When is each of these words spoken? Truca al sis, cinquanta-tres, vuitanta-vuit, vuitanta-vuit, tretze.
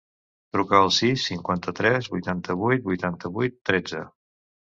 Truca 0.55 0.77
al 0.83 0.87
sis, 0.99 1.25
cinquanta-tres, 1.31 2.09
vuitanta-vuit, 2.15 2.83
vuitanta-vuit, 2.87 3.59
tretze. 3.71 4.01